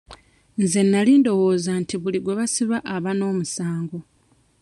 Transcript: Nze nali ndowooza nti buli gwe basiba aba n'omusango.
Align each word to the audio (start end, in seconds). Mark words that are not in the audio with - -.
Nze 0.61 0.81
nali 0.83 1.13
ndowooza 1.19 1.71
nti 1.81 1.95
buli 2.01 2.19
gwe 2.21 2.33
basiba 2.39 2.77
aba 2.95 3.11
n'omusango. 3.17 3.97